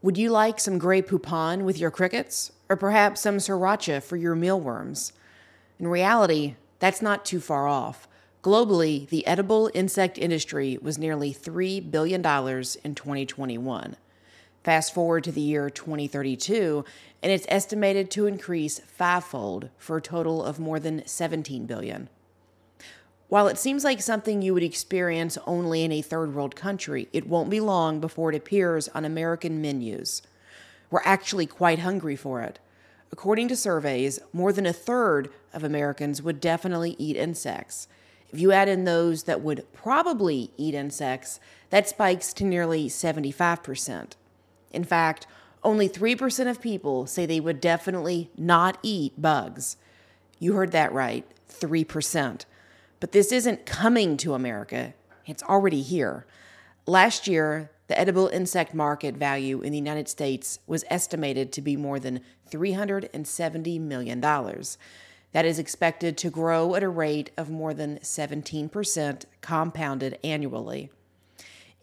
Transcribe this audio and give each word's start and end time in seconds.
Would 0.00 0.16
you 0.16 0.30
like 0.30 0.60
some 0.60 0.78
Grey 0.78 1.02
Poupon 1.02 1.62
with 1.62 1.76
your 1.76 1.90
crickets? 1.90 2.52
Or 2.68 2.76
perhaps 2.76 3.22
some 3.22 3.38
sriracha 3.38 4.00
for 4.00 4.16
your 4.16 4.36
mealworms? 4.36 5.12
In 5.80 5.88
reality, 5.88 6.54
that's 6.78 7.02
not 7.02 7.24
too 7.24 7.40
far 7.40 7.66
off. 7.66 8.06
Globally, 8.40 9.08
the 9.08 9.26
edible 9.26 9.72
insect 9.74 10.16
industry 10.16 10.78
was 10.80 10.98
nearly 10.98 11.34
$3 11.34 11.90
billion 11.90 12.20
in 12.20 12.94
2021. 12.94 13.96
Fast 14.62 14.94
forward 14.94 15.24
to 15.24 15.32
the 15.32 15.40
year 15.40 15.68
2032, 15.68 16.84
and 17.20 17.32
it's 17.32 17.46
estimated 17.48 18.08
to 18.12 18.26
increase 18.26 18.78
fivefold 18.78 19.70
for 19.78 19.96
a 19.96 20.02
total 20.02 20.44
of 20.44 20.60
more 20.60 20.78
than 20.78 21.04
17 21.06 21.66
billion. 21.66 22.08
While 23.28 23.48
it 23.48 23.58
seems 23.58 23.84
like 23.84 24.00
something 24.00 24.40
you 24.40 24.54
would 24.54 24.62
experience 24.62 25.36
only 25.46 25.84
in 25.84 25.92
a 25.92 26.00
third 26.00 26.34
world 26.34 26.56
country, 26.56 27.08
it 27.12 27.26
won't 27.26 27.50
be 27.50 27.60
long 27.60 28.00
before 28.00 28.32
it 28.32 28.36
appears 28.36 28.88
on 28.88 29.04
American 29.04 29.60
menus. 29.60 30.22
We're 30.90 31.02
actually 31.04 31.44
quite 31.44 31.80
hungry 31.80 32.16
for 32.16 32.40
it. 32.40 32.58
According 33.12 33.48
to 33.48 33.56
surveys, 33.56 34.18
more 34.32 34.52
than 34.52 34.64
a 34.64 34.72
third 34.72 35.28
of 35.52 35.62
Americans 35.62 36.22
would 36.22 36.40
definitely 36.40 36.96
eat 36.98 37.16
insects. 37.16 37.86
If 38.30 38.40
you 38.40 38.52
add 38.52 38.68
in 38.68 38.84
those 38.84 39.24
that 39.24 39.42
would 39.42 39.70
probably 39.74 40.50
eat 40.56 40.74
insects, 40.74 41.38
that 41.68 41.88
spikes 41.88 42.32
to 42.34 42.44
nearly 42.44 42.88
75%. 42.88 44.12
In 44.72 44.84
fact, 44.84 45.26
only 45.62 45.88
3% 45.88 46.50
of 46.50 46.62
people 46.62 47.06
say 47.06 47.26
they 47.26 47.40
would 47.40 47.60
definitely 47.60 48.30
not 48.38 48.78
eat 48.82 49.20
bugs. 49.20 49.76
You 50.38 50.54
heard 50.54 50.72
that 50.72 50.92
right, 50.92 51.26
3%. 51.50 52.44
But 53.00 53.12
this 53.12 53.32
isn't 53.32 53.66
coming 53.66 54.16
to 54.18 54.34
America, 54.34 54.94
it's 55.26 55.42
already 55.42 55.82
here. 55.82 56.26
Last 56.86 57.28
year, 57.28 57.70
the 57.88 57.98
edible 57.98 58.28
insect 58.28 58.74
market 58.74 59.16
value 59.16 59.60
in 59.60 59.72
the 59.72 59.78
United 59.78 60.08
States 60.08 60.58
was 60.66 60.84
estimated 60.90 61.52
to 61.52 61.62
be 61.62 61.76
more 61.76 61.98
than 61.98 62.20
$370 62.50 63.80
million. 63.80 64.20
That 64.20 65.44
is 65.44 65.58
expected 65.58 66.16
to 66.18 66.30
grow 66.30 66.74
at 66.74 66.82
a 66.82 66.88
rate 66.88 67.30
of 67.36 67.50
more 67.50 67.74
than 67.74 67.98
17% 67.98 69.24
compounded 69.40 70.18
annually. 70.24 70.90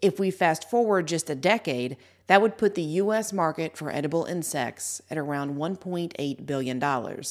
If 0.02 0.18
we 0.18 0.30
fast 0.30 0.68
forward 0.68 1.08
just 1.08 1.30
a 1.30 1.34
decade, 1.34 1.96
that 2.26 2.42
would 2.42 2.58
put 2.58 2.74
the 2.74 2.82
U.S. 2.82 3.32
market 3.32 3.76
for 3.76 3.90
edible 3.90 4.24
insects 4.24 5.00
at 5.10 5.18
around 5.18 5.56
$1.8 5.56 6.46
billion. 6.46 7.24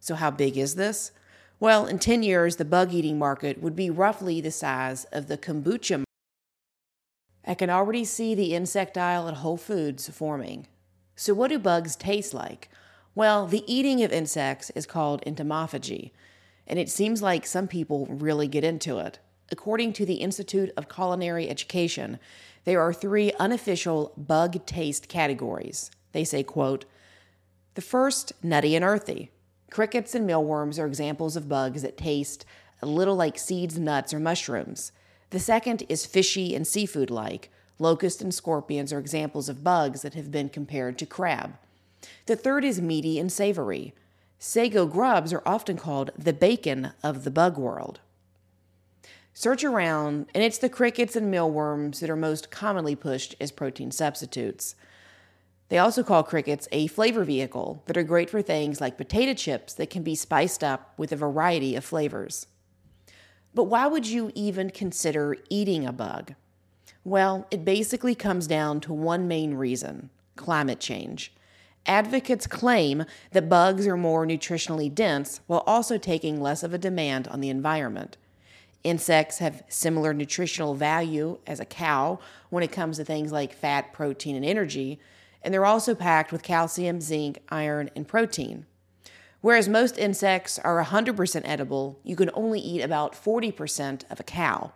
So, 0.00 0.14
how 0.14 0.30
big 0.30 0.56
is 0.56 0.74
this? 0.74 1.12
Well, 1.60 1.86
in 1.86 1.98
10 1.98 2.22
years, 2.22 2.56
the 2.56 2.64
bug 2.64 2.94
eating 2.94 3.18
market 3.18 3.60
would 3.60 3.74
be 3.74 3.90
roughly 3.90 4.40
the 4.40 4.52
size 4.52 5.04
of 5.06 5.26
the 5.26 5.36
kombucha. 5.36 5.98
Market. 5.98 6.04
I 7.44 7.54
can 7.54 7.68
already 7.68 8.04
see 8.04 8.34
the 8.34 8.54
insect 8.54 8.96
aisle 8.96 9.26
at 9.26 9.38
Whole 9.38 9.56
Foods 9.56 10.08
forming. 10.08 10.68
So, 11.16 11.34
what 11.34 11.48
do 11.48 11.58
bugs 11.58 11.96
taste 11.96 12.32
like? 12.32 12.68
Well, 13.16 13.48
the 13.48 13.64
eating 13.66 14.04
of 14.04 14.12
insects 14.12 14.70
is 14.76 14.86
called 14.86 15.24
entomophagy, 15.26 16.12
and 16.68 16.78
it 16.78 16.88
seems 16.88 17.22
like 17.22 17.44
some 17.44 17.66
people 17.66 18.06
really 18.06 18.46
get 18.46 18.62
into 18.62 18.98
it. 18.98 19.18
According 19.50 19.94
to 19.94 20.06
the 20.06 20.16
Institute 20.16 20.70
of 20.76 20.88
Culinary 20.88 21.48
Education, 21.48 22.20
there 22.64 22.80
are 22.80 22.92
three 22.92 23.32
unofficial 23.40 24.12
bug 24.16 24.64
taste 24.64 25.08
categories. 25.08 25.90
They 26.12 26.22
say, 26.22 26.44
quote, 26.44 26.84
the 27.74 27.80
first, 27.80 28.32
nutty 28.42 28.76
and 28.76 28.84
earthy. 28.84 29.32
Crickets 29.70 30.14
and 30.14 30.26
mealworms 30.26 30.78
are 30.78 30.86
examples 30.86 31.36
of 31.36 31.48
bugs 31.48 31.82
that 31.82 31.96
taste 31.96 32.44
a 32.80 32.86
little 32.86 33.16
like 33.16 33.38
seeds, 33.38 33.78
nuts, 33.78 34.14
or 34.14 34.20
mushrooms. 34.20 34.92
The 35.30 35.38
second 35.38 35.84
is 35.88 36.06
fishy 36.06 36.54
and 36.54 36.66
seafood 36.66 37.10
like. 37.10 37.50
Locusts 37.78 38.22
and 38.22 38.34
scorpions 38.34 38.92
are 38.92 38.98
examples 38.98 39.48
of 39.48 39.64
bugs 39.64 40.02
that 40.02 40.14
have 40.14 40.30
been 40.30 40.48
compared 40.48 40.98
to 40.98 41.06
crab. 41.06 41.56
The 42.26 42.36
third 42.36 42.64
is 42.64 42.80
meaty 42.80 43.18
and 43.18 43.30
savory. 43.30 43.94
Sago 44.38 44.86
grubs 44.86 45.32
are 45.32 45.42
often 45.44 45.76
called 45.76 46.12
the 46.16 46.32
bacon 46.32 46.92
of 47.02 47.24
the 47.24 47.30
bug 47.30 47.58
world. 47.58 48.00
Search 49.34 49.62
around, 49.62 50.26
and 50.34 50.42
it's 50.42 50.58
the 50.58 50.68
crickets 50.68 51.14
and 51.14 51.30
mealworms 51.30 52.00
that 52.00 52.10
are 52.10 52.16
most 52.16 52.50
commonly 52.50 52.96
pushed 52.96 53.36
as 53.40 53.52
protein 53.52 53.90
substitutes. 53.90 54.74
They 55.68 55.78
also 55.78 56.02
call 56.02 56.22
crickets 56.22 56.66
a 56.72 56.86
flavor 56.86 57.24
vehicle 57.24 57.82
that 57.86 57.96
are 57.96 58.02
great 58.02 58.30
for 58.30 58.40
things 58.40 58.80
like 58.80 58.96
potato 58.96 59.34
chips 59.34 59.74
that 59.74 59.90
can 59.90 60.02
be 60.02 60.14
spiced 60.14 60.64
up 60.64 60.94
with 60.98 61.12
a 61.12 61.16
variety 61.16 61.76
of 61.76 61.84
flavors. 61.84 62.46
But 63.54 63.64
why 63.64 63.86
would 63.86 64.06
you 64.06 64.30
even 64.34 64.70
consider 64.70 65.36
eating 65.50 65.84
a 65.84 65.92
bug? 65.92 66.34
Well, 67.04 67.46
it 67.50 67.64
basically 67.64 68.14
comes 68.14 68.46
down 68.46 68.80
to 68.82 68.92
one 68.92 69.28
main 69.28 69.54
reason 69.54 70.10
climate 70.36 70.78
change. 70.78 71.32
Advocates 71.84 72.46
claim 72.46 73.04
that 73.32 73.48
bugs 73.48 73.86
are 73.86 73.96
more 73.96 74.26
nutritionally 74.26 74.94
dense 74.94 75.40
while 75.46 75.64
also 75.66 75.98
taking 75.98 76.40
less 76.40 76.62
of 76.62 76.72
a 76.72 76.78
demand 76.78 77.26
on 77.28 77.40
the 77.40 77.48
environment. 77.48 78.16
Insects 78.84 79.38
have 79.38 79.64
similar 79.68 80.14
nutritional 80.14 80.74
value 80.74 81.38
as 81.46 81.60
a 81.60 81.64
cow 81.64 82.20
when 82.50 82.62
it 82.62 82.70
comes 82.70 82.98
to 82.98 83.04
things 83.04 83.32
like 83.32 83.52
fat, 83.52 83.92
protein, 83.92 84.36
and 84.36 84.44
energy, 84.44 85.00
and 85.42 85.52
they're 85.52 85.64
also 85.64 85.94
packed 85.94 86.32
with 86.32 86.42
calcium, 86.42 87.00
zinc, 87.00 87.38
iron, 87.48 87.90
and 87.94 88.08
protein. 88.08 88.66
Whereas 89.40 89.68
most 89.68 89.98
insects 89.98 90.58
are 90.58 90.82
100% 90.82 91.42
edible, 91.44 92.00
you 92.02 92.16
can 92.16 92.30
only 92.34 92.60
eat 92.60 92.80
about 92.80 93.12
40% 93.12 94.02
of 94.10 94.18
a 94.18 94.24
cow. 94.24 94.72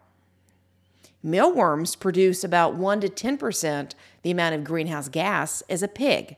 Mealworms 1.23 1.97
produce 1.97 2.43
about 2.43 2.75
1 2.75 3.01
to 3.01 3.09
10% 3.09 3.93
the 4.23 4.31
amount 4.31 4.55
of 4.55 4.65
greenhouse 4.65 5.09
gas 5.09 5.63
as 5.69 5.83
a 5.83 5.89
pig. 5.89 6.37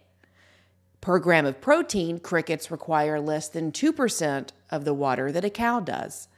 Per 1.01 1.19
gram 1.19 1.45
of 1.45 1.61
protein, 1.61 2.19
crickets 2.19 2.71
require 2.71 3.21
less 3.21 3.49
than 3.49 3.73
2% 3.73 4.49
of 4.71 4.85
the 4.85 4.95
water 4.95 5.31
that 5.31 5.45
a 5.45 5.51
cow 5.51 5.81
does. 5.81 6.29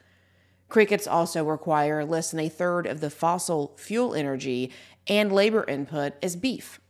Crickets 0.68 1.06
also 1.06 1.44
require 1.44 2.04
less 2.04 2.32
than 2.32 2.40
a 2.40 2.48
third 2.48 2.86
of 2.86 3.00
the 3.00 3.10
fossil 3.10 3.72
fuel 3.76 4.14
energy 4.14 4.72
and 5.06 5.30
labor 5.30 5.64
input 5.68 6.14
as 6.20 6.34
beef. 6.34 6.80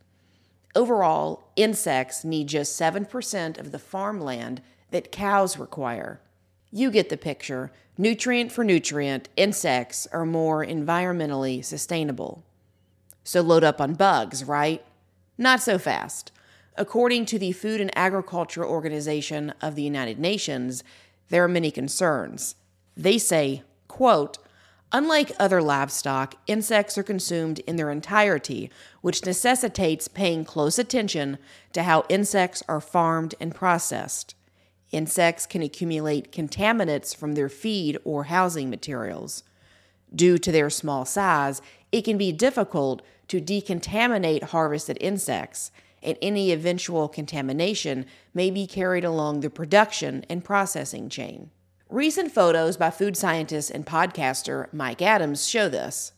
Overall, 0.76 1.48
insects 1.56 2.22
need 2.22 2.48
just 2.48 2.78
7% 2.78 3.58
of 3.58 3.72
the 3.72 3.78
farmland 3.78 4.60
that 4.90 5.10
cows 5.10 5.56
require. 5.56 6.20
You 6.70 6.90
get 6.90 7.08
the 7.08 7.16
picture. 7.16 7.72
Nutrient 7.96 8.52
for 8.52 8.62
nutrient, 8.62 9.30
insects 9.38 10.06
are 10.12 10.26
more 10.26 10.64
environmentally 10.64 11.64
sustainable. 11.64 12.44
So 13.24 13.40
load 13.40 13.64
up 13.64 13.80
on 13.80 13.94
bugs, 13.94 14.44
right? 14.44 14.84
Not 15.38 15.62
so 15.62 15.78
fast. 15.78 16.30
According 16.76 17.24
to 17.26 17.38
the 17.38 17.52
Food 17.52 17.80
and 17.80 17.96
Agriculture 17.96 18.64
Organization 18.64 19.54
of 19.62 19.76
the 19.76 19.82
United 19.82 20.18
Nations, 20.18 20.84
there 21.30 21.42
are 21.42 21.48
many 21.48 21.70
concerns. 21.70 22.54
They 22.94 23.16
say, 23.16 23.62
quote, 23.88 24.36
Unlike 24.92 25.32
other 25.38 25.60
livestock, 25.60 26.36
insects 26.46 26.96
are 26.96 27.02
consumed 27.02 27.58
in 27.60 27.76
their 27.76 27.90
entirety, 27.90 28.70
which 29.00 29.26
necessitates 29.26 30.06
paying 30.06 30.44
close 30.44 30.78
attention 30.78 31.38
to 31.72 31.82
how 31.82 32.04
insects 32.08 32.62
are 32.68 32.80
farmed 32.80 33.34
and 33.40 33.54
processed. 33.54 34.36
Insects 34.92 35.44
can 35.44 35.62
accumulate 35.62 36.30
contaminants 36.30 37.14
from 37.14 37.34
their 37.34 37.48
feed 37.48 37.98
or 38.04 38.24
housing 38.24 38.70
materials. 38.70 39.42
Due 40.14 40.38
to 40.38 40.52
their 40.52 40.70
small 40.70 41.04
size, 41.04 41.60
it 41.90 42.02
can 42.02 42.16
be 42.16 42.30
difficult 42.30 43.02
to 43.26 43.40
decontaminate 43.40 44.44
harvested 44.44 44.96
insects, 45.00 45.72
and 46.00 46.16
any 46.22 46.52
eventual 46.52 47.08
contamination 47.08 48.06
may 48.32 48.52
be 48.52 48.68
carried 48.68 49.04
along 49.04 49.40
the 49.40 49.50
production 49.50 50.24
and 50.30 50.44
processing 50.44 51.08
chain. 51.08 51.50
Recent 51.88 52.32
photos 52.32 52.76
by 52.76 52.90
food 52.90 53.16
scientist 53.16 53.70
and 53.70 53.86
podcaster 53.86 54.66
Mike 54.72 55.00
Adams 55.00 55.46
show 55.46 55.68
this. 55.68 56.12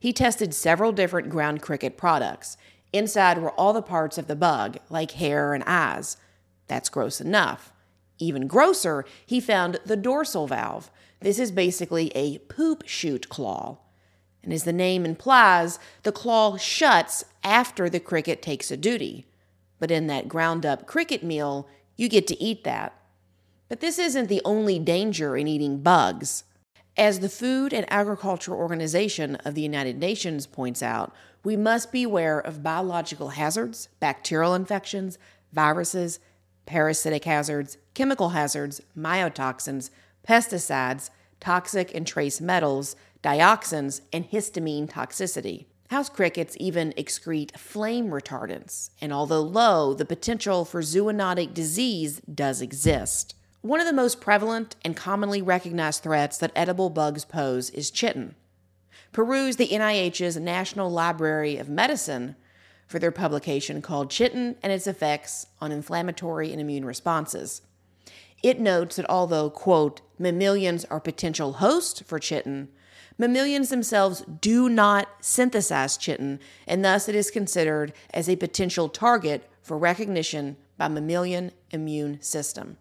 He 0.00 0.10
tested 0.10 0.54
several 0.54 0.90
different 0.90 1.28
ground 1.28 1.60
cricket 1.60 1.98
products. 1.98 2.56
Inside 2.94 3.36
were 3.36 3.50
all 3.50 3.74
the 3.74 3.82
parts 3.82 4.16
of 4.16 4.26
the 4.26 4.34
bug, 4.34 4.78
like 4.88 5.10
hair 5.10 5.52
and 5.52 5.62
eyes. 5.66 6.16
That's 6.66 6.88
gross 6.88 7.20
enough. 7.20 7.74
Even 8.18 8.46
grosser, 8.46 9.04
he 9.26 9.38
found 9.38 9.80
the 9.84 9.98
dorsal 9.98 10.46
valve. 10.46 10.90
This 11.20 11.38
is 11.38 11.52
basically 11.52 12.10
a 12.14 12.38
poop 12.38 12.84
shoot 12.86 13.28
claw. 13.28 13.80
And 14.42 14.50
as 14.50 14.64
the 14.64 14.72
name 14.72 15.04
implies, 15.04 15.78
the 16.04 16.12
claw 16.12 16.56
shuts 16.56 17.22
after 17.44 17.90
the 17.90 18.00
cricket 18.00 18.40
takes 18.40 18.70
a 18.70 18.78
duty. 18.78 19.26
But 19.78 19.90
in 19.90 20.06
that 20.06 20.26
ground 20.26 20.64
up 20.64 20.86
cricket 20.86 21.22
meal, 21.22 21.68
you 21.96 22.08
get 22.08 22.26
to 22.28 22.42
eat 22.42 22.64
that. 22.64 22.96
But 23.72 23.80
this 23.80 23.98
isn't 23.98 24.28
the 24.28 24.42
only 24.44 24.78
danger 24.78 25.34
in 25.34 25.48
eating 25.48 25.78
bugs. 25.78 26.44
As 26.94 27.20
the 27.20 27.30
Food 27.30 27.72
and 27.72 27.90
Agriculture 27.90 28.52
Organization 28.52 29.36
of 29.46 29.54
the 29.54 29.62
United 29.62 29.98
Nations 29.98 30.46
points 30.46 30.82
out, 30.82 31.14
we 31.42 31.56
must 31.56 31.90
beware 31.90 32.38
of 32.38 32.62
biological 32.62 33.30
hazards, 33.30 33.88
bacterial 33.98 34.54
infections, 34.54 35.16
viruses, 35.54 36.20
parasitic 36.66 37.24
hazards, 37.24 37.78
chemical 37.94 38.28
hazards, 38.28 38.82
mycotoxins, 38.94 39.88
pesticides, 40.28 41.08
toxic 41.40 41.94
and 41.94 42.06
trace 42.06 42.42
metals, 42.42 42.94
dioxins, 43.22 44.02
and 44.12 44.30
histamine 44.30 44.86
toxicity. 44.86 45.64
House 45.88 46.10
crickets 46.10 46.58
even 46.60 46.92
excrete 46.98 47.56
flame 47.56 48.10
retardants, 48.10 48.90
and 49.00 49.14
although 49.14 49.40
low, 49.40 49.94
the 49.94 50.04
potential 50.04 50.66
for 50.66 50.82
zoonotic 50.82 51.54
disease 51.54 52.20
does 52.34 52.60
exist. 52.60 53.34
One 53.62 53.78
of 53.78 53.86
the 53.86 53.92
most 53.92 54.20
prevalent 54.20 54.74
and 54.84 54.96
commonly 54.96 55.40
recognized 55.40 56.02
threats 56.02 56.36
that 56.38 56.50
edible 56.56 56.90
bugs 56.90 57.24
pose 57.24 57.70
is 57.70 57.92
chitin. 57.92 58.34
Peruse 59.12 59.54
the 59.54 59.68
NIH's 59.68 60.36
National 60.36 60.90
Library 60.90 61.58
of 61.58 61.68
Medicine 61.68 62.34
for 62.88 62.98
their 62.98 63.12
publication 63.12 63.80
called 63.80 64.10
Chitin 64.10 64.56
and 64.64 64.72
Its 64.72 64.88
Effects 64.88 65.46
on 65.60 65.70
Inflammatory 65.70 66.50
and 66.50 66.60
Immune 66.60 66.84
Responses. 66.84 67.62
It 68.42 68.58
notes 68.58 68.96
that 68.96 69.08
although, 69.08 69.48
quote, 69.48 70.00
mammalians 70.18 70.84
are 70.86 70.98
potential 70.98 71.54
hosts 71.54 72.02
for 72.02 72.18
chitin, 72.18 72.68
Mammalians 73.16 73.68
themselves 73.68 74.24
do 74.40 74.68
not 74.68 75.08
synthesize 75.20 75.96
chitin, 75.96 76.40
and 76.66 76.84
thus 76.84 77.08
it 77.08 77.14
is 77.14 77.30
considered 77.30 77.92
as 78.12 78.28
a 78.28 78.34
potential 78.34 78.88
target 78.88 79.48
for 79.60 79.78
recognition 79.78 80.56
by 80.76 80.88
mammalian 80.88 81.52
immune 81.70 82.20
system. 82.20 82.78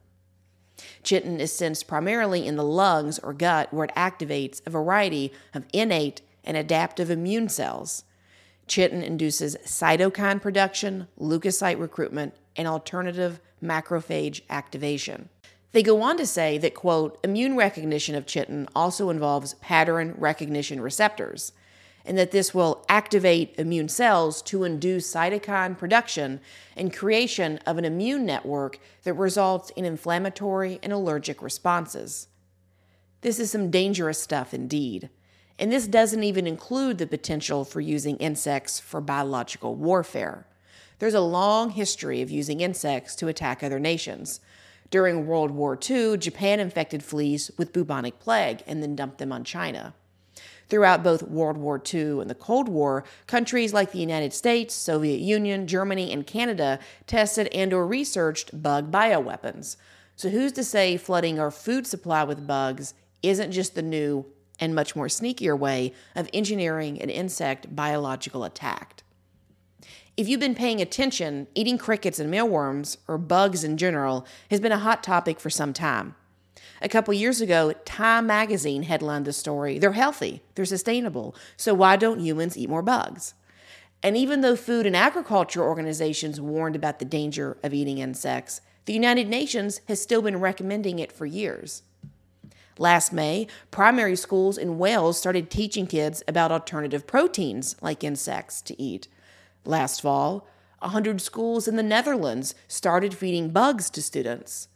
Chitin 1.04 1.40
is 1.40 1.52
sensed 1.52 1.88
primarily 1.88 2.46
in 2.46 2.56
the 2.56 2.64
lungs 2.64 3.20
or 3.20 3.34
gut, 3.34 3.74
where 3.74 3.86
it 3.86 3.96
activates 3.96 4.62
a 4.66 4.70
variety 4.70 5.32
of 5.54 5.66
innate 5.74 6.22
and 6.44 6.58
adaptive 6.58 7.10
immune 7.10 7.50
cells. 7.50 8.04
Chitin 8.68 9.04
induces 9.04 9.58
cytokine 9.66 10.42
production, 10.42 11.08
leukocyte 11.20 11.80
recruitment, 11.80 12.34
and 12.56 12.68
alternative 12.68 13.40
macrophage 13.64 14.42
activation. 14.50 15.30
They 15.72 15.84
go 15.84 16.02
on 16.02 16.18
to 16.18 16.26
say 16.26 16.58
that, 16.58 16.76
quote, 16.76 17.18
immune 17.24 17.56
recognition 17.56 18.16
of 18.16 18.26
chitin 18.26 18.68
also 18.76 19.10
involves 19.10 19.54
pattern 19.56 20.16
recognition 20.18 20.82
receptors, 20.82 21.54
and 22.06 22.18
that 22.18 22.32
this 22.32 22.54
will 22.54 22.86
activate 22.90 23.56
immune 23.58 23.90
cells 23.90 24.42
to 24.44 24.64
induce 24.64 25.14
cytokine 25.14 25.78
production 25.78 26.40
and 26.76 26.96
creation 26.96 27.60
of 27.66 27.78
an 27.78 27.86
immune 27.86 28.26
network 28.26 28.80
that 29.04 29.14
results 29.14 29.70
in 29.72 29.86
inflammatory 29.86 30.80
and 30.82 30.92
allergic 30.92 31.42
responses. 31.42 32.28
This 33.22 33.40
is 33.40 33.52
some 33.52 33.70
dangerous 33.70 34.22
stuff 34.22 34.54
indeed. 34.54 35.10
And 35.60 35.72
this 35.72 35.86
doesn't 35.86 36.24
even 36.24 36.48
include 36.48 36.98
the 36.98 37.06
potential 37.06 37.64
for 37.64 37.82
using 37.82 38.18
insects 38.18 38.80
for 38.80 39.00
biological 39.00 39.76
warfare. 39.76 40.48
There's 40.98 41.14
a 41.14 41.22
long 41.22 41.72
history 41.72 42.22
of 42.22 42.32
using 42.32 42.62
insects 42.62 43.16
to 43.18 43.28
attack 43.28 43.64
other 43.64 43.80
nations. 43.80 44.40
During 44.90 45.26
World 45.26 45.52
War 45.52 45.78
II, 45.90 46.18
Japan 46.18 46.60
infected 46.60 47.04
fleas 47.04 47.52
with 47.58 47.74
bubonic 47.74 48.20
plague 48.20 48.64
and 48.66 48.82
then 48.82 48.96
dumped 48.96 49.20
them 49.20 49.32
on 49.32 49.44
China. 49.44 49.94
Throughout 50.72 51.04
both 51.04 51.24
World 51.24 51.58
War 51.58 51.84
II 51.94 52.22
and 52.22 52.30
the 52.30 52.34
Cold 52.34 52.70
War, 52.70 53.04
countries 53.28 53.74
like 53.74 53.92
the 53.92 54.00
United 54.00 54.32
States, 54.32 54.74
Soviet 54.74 55.20
Union, 55.20 55.68
Germany, 55.68 56.14
and 56.14 56.26
Canada 56.26 56.80
tested 57.08 57.50
and 57.54 57.74
or 57.74 57.86
researched 57.86 58.64
bug 58.64 58.90
bioweapons. 58.90 59.76
So 60.16 60.30
who's 60.30 60.54
to 60.54 60.64
say 60.64 60.96
flooding 60.96 61.42
our 61.42 61.52
food 61.52 61.86
supply 61.86 62.24
with 62.24 62.48
bugs 62.48 62.94
isn't 63.22 63.52
just 63.52 63.76
the 63.76 63.82
new 63.82 64.26
and 64.62 64.74
much 64.74 64.96
more 64.96 65.08
sneakier 65.08 65.60
way 65.60 65.92
of 66.16 66.30
engineering 66.34 67.02
an 67.02 67.10
insect 67.10 67.76
biological 67.76 68.46
attack? 68.46 69.04
If 70.16 70.30
you've 70.30 70.40
been 70.40 70.56
paying 70.56 70.80
attention, 70.80 71.48
eating 71.54 71.78
crickets 71.78 72.18
and 72.18 72.32
mealworms, 72.32 72.98
or 73.10 73.18
bugs 73.18 73.66
in 73.66 73.76
general, 73.76 74.26
has 74.50 74.62
been 74.62 74.72
a 74.72 74.80
hot 74.80 75.04
topic 75.04 75.42
for 75.42 75.50
some 75.50 75.74
time. 75.74 76.16
A 76.82 76.90
couple 76.90 77.14
years 77.14 77.42
ago, 77.42 77.74
Time 77.86 78.28
magazine 78.28 78.84
headlined 78.84 79.26
the 79.26 79.34
story 79.34 79.80
They're 79.80 79.92
healthy, 79.94 80.42
they're 80.56 80.66
sustainable, 80.66 81.36
so 81.58 81.74
why 81.74 81.96
don't 81.96 82.20
humans 82.20 82.58
eat 82.58 82.70
more 82.70 82.82
bugs? 82.82 83.34
And 84.04 84.18
even 84.18 84.42
though 84.42 84.56
food 84.56 84.86
and 84.86 84.96
agriculture 84.96 85.62
organizations 85.62 86.42
warned 86.42 86.76
about 86.76 87.00
the 87.00 87.06
danger 87.06 87.58
of 87.64 87.74
eating 87.74 88.00
insects, 88.00 88.62
the 88.86 88.94
United 88.94 89.28
Nations 89.28 89.82
has 89.88 90.02
still 90.02 90.22
been 90.22 90.40
recommending 90.40 90.98
it 90.98 91.12
for 91.12 91.26
years. 91.26 91.84
Last 92.80 93.14
May, 93.14 93.46
primary 93.70 94.16
schools 94.16 94.58
in 94.58 94.80
Wales 94.80 95.20
started 95.20 95.52
teaching 95.52 95.86
kids 95.86 96.24
about 96.28 96.52
alternative 96.52 97.06
proteins 97.06 97.76
like 97.80 98.04
insects 98.04 98.60
to 98.64 98.82
eat. 98.82 99.08
Last 99.66 100.02
fall, 100.02 100.48
100 100.80 101.22
schools 101.22 101.68
in 101.68 101.76
the 101.76 101.84
Netherlands 101.84 102.56
started 102.68 103.14
feeding 103.14 103.50
bugs 103.50 103.92
to 103.92 104.02
students. 104.02 104.68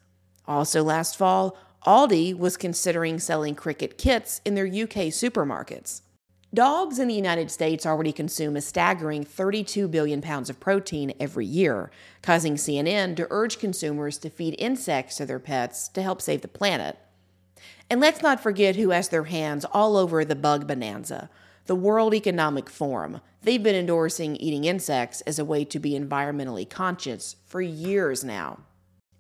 Also, 0.48 0.84
last 0.84 1.18
fall, 1.18 1.58
Aldi 1.86 2.36
was 2.36 2.58
considering 2.58 3.20
selling 3.20 3.54
cricket 3.54 4.00
kits 4.00 4.42
in 4.44 4.56
their 4.56 4.66
UK 4.66 5.12
supermarkets. 5.14 6.02
Dogs 6.52 6.98
in 6.98 7.08
the 7.08 7.14
United 7.14 7.52
States 7.52 7.86
already 7.86 8.12
consume 8.12 8.56
a 8.56 8.62
staggering 8.62 9.24
32 9.24 9.88
billion 9.88 10.20
pounds 10.20 10.50
of 10.50 10.60
protein 10.60 11.14
every 11.20 11.46
year, 11.46 11.92
causing 12.24 12.56
CNN 12.56 13.16
to 13.18 13.28
urge 13.30 13.60
consumers 13.60 14.18
to 14.18 14.32
feed 14.32 14.56
insects 14.58 15.18
to 15.18 15.28
their 15.28 15.38
pets 15.38 15.88
to 15.90 16.02
help 16.02 16.22
save 16.24 16.42
the 16.42 16.48
planet. 16.48 16.98
And 17.88 18.02
let's 18.02 18.24
not 18.24 18.42
forget 18.42 18.78
who 18.78 18.90
has 18.90 19.10
their 19.10 19.26
hands 19.26 19.64
all 19.66 19.96
over 19.96 20.26
the 20.26 20.36
bug 20.36 20.68
bonanza 20.68 21.30
the 21.68 21.76
World 21.76 22.14
Economic 22.14 22.70
Forum. 22.70 23.22
They've 23.42 23.62
been 23.62 23.76
endorsing 23.76 24.36
eating 24.36 24.66
insects 24.66 25.22
as 25.22 25.40
a 25.40 25.46
way 25.46 25.66
to 25.66 25.80
be 25.80 26.00
environmentally 26.00 26.70
conscious 26.70 27.38
for 27.48 27.60
years 27.60 28.24
now. 28.24 28.60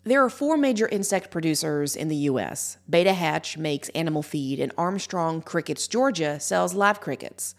There 0.08 0.24
are 0.24 0.30
four 0.30 0.56
major 0.56 0.88
insect 0.88 1.32
producers 1.32 1.96
in 1.96 2.10
the 2.10 2.16
U.S. 2.30 2.78
Beta 2.88 3.14
Hatch 3.14 3.58
makes 3.58 3.90
animal 3.90 4.22
feed, 4.22 4.60
and 4.60 4.72
Armstrong 4.78 5.42
Crickets 5.42 5.88
Georgia 5.88 6.40
sells 6.40 6.76
live 6.76 7.02
crickets. 7.02 7.56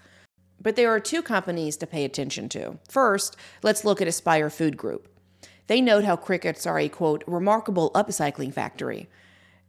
But 0.63 0.77
there 0.77 0.91
are 0.91 1.01
two 1.01 1.23
companies 1.23 1.77
to 1.79 1.89
pay 1.89 2.05
attention 2.05 2.49
to. 2.51 2.79
First, 2.89 3.37
let's 3.65 3.85
look 3.85 4.01
at 4.01 4.07
Aspire 4.07 4.49
Food 4.49 4.77
Group. 4.77 5.09
They 5.67 5.81
note 5.81 6.05
how 6.05 6.15
crickets 6.15 6.67
are 6.67 6.79
a 6.79 6.89
quote, 6.89 7.25
remarkable 7.27 7.91
upcycling 7.97 8.55
factory, 8.55 9.09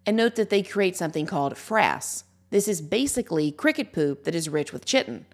and 0.06 0.16
note 0.16 0.36
that 0.36 0.52
they 0.52 0.62
create 0.62 0.96
something 0.96 1.26
called 1.26 1.56
frass, 1.56 2.26
this 2.50 2.68
is 2.68 2.82
basically 2.82 3.52
cricket 3.52 3.92
poop 3.92 4.24
that 4.24 4.36
is 4.36 4.48
rich 4.48 4.72
with 4.72 4.86
chitin. 4.86 5.26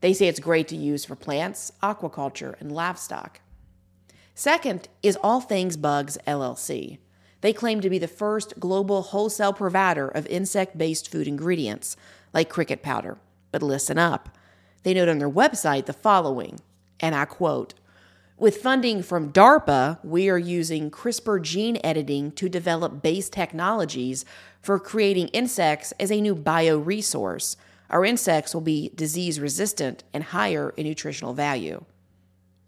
They 0.00 0.12
say 0.12 0.26
it's 0.26 0.40
great 0.40 0.66
to 0.68 0.76
use 0.76 1.04
for 1.04 1.14
plants, 1.14 1.72
aquaculture, 1.82 2.58
and 2.60 2.72
livestock. 2.72 3.40
Second 4.38 4.88
is 5.02 5.16
All 5.22 5.40
Things 5.40 5.78
Bugs 5.78 6.18
LLC. 6.26 6.98
They 7.40 7.54
claim 7.54 7.80
to 7.80 7.88
be 7.88 7.98
the 7.98 8.06
first 8.06 8.60
global 8.60 9.00
wholesale 9.00 9.54
provider 9.54 10.08
of 10.08 10.26
insect 10.26 10.76
based 10.76 11.10
food 11.10 11.26
ingredients, 11.26 11.96
like 12.34 12.50
cricket 12.50 12.82
powder. 12.82 13.16
But 13.50 13.62
listen 13.62 13.96
up. 13.96 14.28
They 14.82 14.92
note 14.92 15.08
on 15.08 15.20
their 15.20 15.30
website 15.30 15.86
the 15.86 15.94
following, 15.94 16.60
and 17.00 17.14
I 17.14 17.24
quote 17.24 17.72
with 18.36 18.58
funding 18.58 19.02
from 19.02 19.32
DARPA, 19.32 20.04
we 20.04 20.28
are 20.28 20.36
using 20.36 20.90
CRISPR 20.90 21.40
gene 21.40 21.78
editing 21.82 22.30
to 22.32 22.50
develop 22.50 23.00
base 23.00 23.30
technologies 23.30 24.26
for 24.60 24.78
creating 24.78 25.28
insects 25.28 25.94
as 25.98 26.12
a 26.12 26.20
new 26.20 26.36
bioresource. 26.36 27.56
Our 27.88 28.04
insects 28.04 28.52
will 28.52 28.60
be 28.60 28.90
disease 28.94 29.40
resistant 29.40 30.04
and 30.12 30.24
higher 30.24 30.74
in 30.76 30.86
nutritional 30.86 31.32
value. 31.32 31.86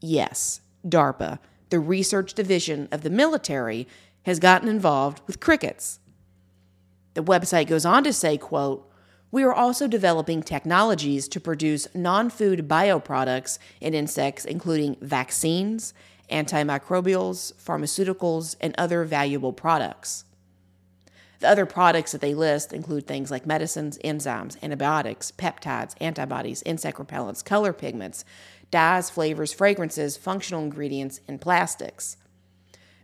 Yes, 0.01 0.63
DARPA, 0.87 1.39
the 1.71 1.81
research 1.81 2.35
division 2.35 2.89
of 2.91 3.03
the 3.03 3.11
military, 3.11 3.87
has 4.23 4.39
gotten 4.39 4.69
involved 4.69 5.21
with 5.27 5.41
crickets. 5.41 6.01
The 7.15 7.23
website 7.23 7.67
goes 7.67 7.85
on 7.85 8.05
to 8.05 8.13
say, 8.13 8.37
quote, 8.37 8.89
we 9.31 9.43
are 9.43 9.53
also 9.53 9.87
developing 9.87 10.43
technologies 10.43 11.29
to 11.29 11.41
produce 11.41 11.87
non 11.95 12.31
food 12.31 12.67
bioproducts 12.67 13.59
in 13.81 13.93
insects, 13.93 14.45
including 14.45 14.97
vaccines, 15.01 15.93
antimicrobials, 16.31 17.53
pharmaceuticals, 17.55 18.57
and 18.61 18.75
other 18.79 19.05
valuable 19.05 19.53
products. 19.53 20.25
The 21.41 21.49
other 21.49 21.67
products 21.67 22.13
that 22.13 22.21
they 22.21 22.35
list 22.35 22.73
include 22.73 23.07
things 23.07 23.31
like 23.31 23.47
medicines, 23.47 23.99
enzymes, 24.05 24.61
antibiotics, 24.63 25.31
peptides, 25.31 25.95
antibodies, 26.01 26.63
insect 26.65 26.99
repellents, 26.99 27.45
color 27.45 27.73
pigments, 27.73 28.25
dyes, 28.71 29.11
flavors, 29.11 29.53
fragrances, 29.53 30.17
functional 30.17 30.63
ingredients, 30.63 31.21
and 31.27 31.41
plastics. 31.41 32.17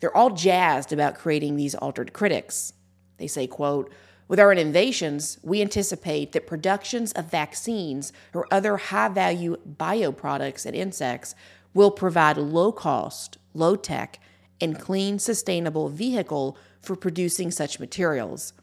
They're 0.00 0.16
all 0.16 0.30
jazzed 0.30 0.92
about 0.92 1.14
creating 1.14 1.56
these 1.56 1.75
altered 1.75 2.12
critics. 2.12 2.73
They 3.16 3.26
say, 3.26 3.47
quote, 3.47 3.92
with 4.26 4.40
our 4.40 4.52
innovations, 4.52 5.38
we 5.42 5.61
anticipate 5.61 6.33
that 6.33 6.47
productions 6.47 7.12
of 7.12 7.30
vaccines 7.30 8.12
or 8.33 8.47
other 8.50 8.76
high 8.78 9.09
value 9.09 9.56
bioproducts 9.66 10.64
and 10.64 10.75
insects 10.75 11.35
will 11.75 11.90
provide 11.90 12.37
a 12.37 12.42
low 12.42 12.73
cost, 12.73 13.37
low 13.52 13.76
tech, 13.76 14.18
and 14.61 14.78
clean, 14.78 15.18
sustainable 15.18 15.88
vehicle 15.88 16.56
for 16.80 16.97
producing 16.97 17.50
such 17.50 17.80
materials. 17.80 18.54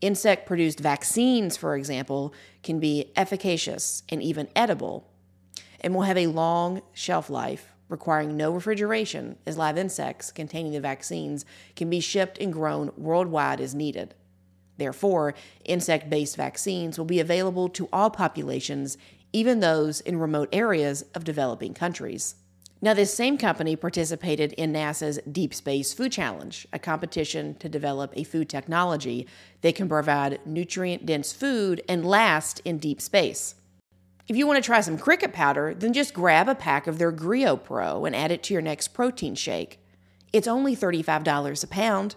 Insect 0.00 0.46
produced 0.46 0.80
vaccines, 0.80 1.56
for 1.56 1.76
example, 1.76 2.32
can 2.62 2.80
be 2.80 3.12
efficacious 3.16 4.02
and 4.08 4.22
even 4.22 4.48
edible, 4.56 5.09
and 5.80 5.94
will 5.94 6.02
have 6.02 6.18
a 6.18 6.26
long 6.26 6.82
shelf 6.92 7.30
life, 7.30 7.72
requiring 7.88 8.36
no 8.36 8.50
refrigeration, 8.52 9.36
as 9.46 9.58
live 9.58 9.78
insects 9.78 10.30
containing 10.30 10.72
the 10.72 10.80
vaccines 10.80 11.44
can 11.76 11.90
be 11.90 12.00
shipped 12.00 12.38
and 12.38 12.52
grown 12.52 12.92
worldwide 12.96 13.60
as 13.60 13.74
needed. 13.74 14.14
Therefore, 14.76 15.34
insect 15.64 16.08
based 16.08 16.36
vaccines 16.36 16.96
will 16.96 17.04
be 17.04 17.20
available 17.20 17.68
to 17.70 17.88
all 17.92 18.10
populations 18.10 18.96
even 19.32 19.60
those 19.60 20.00
in 20.00 20.18
remote 20.18 20.48
areas 20.52 21.04
of 21.14 21.24
developing 21.24 21.74
countries. 21.74 22.36
Now, 22.82 22.94
this 22.94 23.12
same 23.12 23.36
company 23.36 23.76
participated 23.76 24.54
in 24.54 24.72
NASA's 24.72 25.20
Deep 25.30 25.52
Space 25.52 25.92
Food 25.92 26.12
Challenge, 26.12 26.66
a 26.72 26.78
competition 26.78 27.54
to 27.56 27.68
develop 27.68 28.12
a 28.16 28.24
food 28.24 28.48
technology 28.48 29.26
that 29.60 29.74
can 29.74 29.86
provide 29.86 30.40
nutrient 30.46 31.04
dense 31.04 31.30
food 31.30 31.82
and 31.86 32.06
last 32.06 32.60
in 32.64 32.78
deep 32.78 33.02
space. 33.02 33.54
If 34.30 34.36
you 34.36 34.46
want 34.46 34.58
to 34.58 34.64
try 34.64 34.80
some 34.80 34.96
cricket 34.96 35.32
powder, 35.32 35.74
then 35.74 35.92
just 35.92 36.14
grab 36.14 36.48
a 36.48 36.54
pack 36.54 36.86
of 36.86 36.98
their 36.98 37.10
Grio 37.10 37.56
Pro 37.56 38.04
and 38.04 38.14
add 38.14 38.30
it 38.30 38.44
to 38.44 38.54
your 38.54 38.62
next 38.62 38.94
protein 38.94 39.34
shake. 39.34 39.80
It's 40.32 40.46
only 40.46 40.76
$35 40.76 41.64
a 41.64 41.66
pound. 41.66 42.14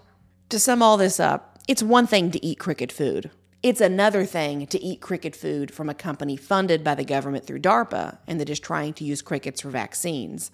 To 0.50 0.60
sum 0.60 0.84
all 0.84 0.96
this 0.96 1.20
up, 1.20 1.58
it's 1.68 1.82
one 1.82 2.06
thing 2.06 2.30
to 2.30 2.46
eat 2.46 2.60
cricket 2.60 2.92
food. 2.92 3.32
It's 3.64 3.82
another 3.82 4.26
thing 4.26 4.68
to 4.68 4.80
eat 4.80 5.02
cricket 5.02 5.36
food 5.36 5.74
from 5.74 5.90
a 5.90 5.96
company 5.96 6.38
funded 6.38 6.84
by 6.84 6.94
the 6.94 7.04
government 7.04 7.48
through 7.48 7.62
DARPA 7.62 8.20
and 8.28 8.40
that 8.40 8.52
is 8.52 8.60
trying 8.60 8.94
to 8.94 9.04
use 9.04 9.24
crickets 9.24 9.62
for 9.62 9.72
vaccines. 9.72 10.52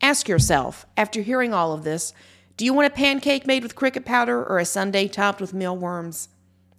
Ask 0.00 0.28
yourself, 0.28 0.86
after 0.96 1.22
hearing 1.22 1.52
all 1.52 1.72
of 1.72 1.82
this, 1.82 2.14
do 2.56 2.64
you 2.64 2.72
want 2.72 2.86
a 2.86 2.90
pancake 2.90 3.48
made 3.48 3.64
with 3.64 3.74
cricket 3.74 4.04
powder 4.04 4.44
or 4.44 4.60
a 4.60 4.64
sundae 4.64 5.08
topped 5.08 5.40
with 5.40 5.54
mealworms? 5.54 6.28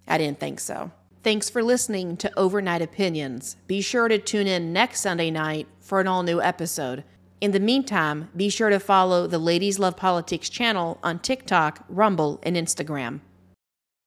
I 0.08 0.16
didn't 0.16 0.40
think 0.40 0.58
so. 0.58 0.90
Thanks 1.22 1.48
for 1.48 1.62
listening 1.62 2.16
to 2.16 2.36
Overnight 2.36 2.82
Opinions. 2.82 3.56
Be 3.68 3.80
sure 3.80 4.08
to 4.08 4.18
tune 4.18 4.48
in 4.48 4.72
next 4.72 5.02
Sunday 5.02 5.30
night 5.30 5.68
for 5.78 6.00
an 6.00 6.08
all 6.08 6.24
new 6.24 6.42
episode. 6.42 7.04
In 7.40 7.52
the 7.52 7.60
meantime, 7.60 8.28
be 8.36 8.48
sure 8.48 8.70
to 8.70 8.80
follow 8.80 9.28
the 9.28 9.38
Ladies 9.38 9.78
Love 9.78 9.96
Politics 9.96 10.48
channel 10.48 10.98
on 11.00 11.20
TikTok, 11.20 11.84
Rumble, 11.88 12.40
and 12.42 12.56
Instagram. 12.56 13.20